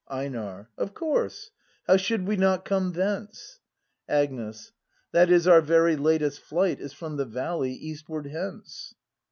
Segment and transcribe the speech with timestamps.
[0.09, 0.67] EiNAR.
[0.79, 1.51] Of course;
[1.85, 3.59] how should we not come thence?
[4.09, 4.71] Agnes.
[5.11, 8.95] That is, our very latest flight Is from the valley, eastward hence.